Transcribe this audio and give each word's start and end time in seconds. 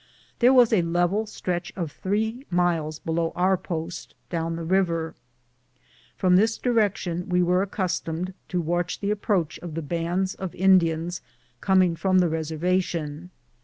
There 0.39 0.51
was 0.51 0.73
a 0.73 0.81
level 0.81 1.27
stretch 1.27 1.71
of 1.75 1.91
three 1.91 2.47
miles 2.49 2.97
below 2.97 3.31
our 3.35 3.55
post 3.55 4.15
down 4.31 4.55
the 4.55 4.63
river. 4.63 5.13
From 6.17 6.37
this 6.37 6.57
direction 6.57 7.29
we 7.29 7.43
were 7.43 7.61
accustomed 7.61 8.33
to 8.47 8.63
watcb 8.63 8.99
the 9.01 9.11
approach 9.11 9.59
of 9.59 9.75
the 9.75 9.83
bands 9.83 10.33
of 10.33 10.55
Indians 10.55 11.21
coming 11.61 11.95
from 11.95 12.17
the 12.17 12.29
reservation. 12.29 13.29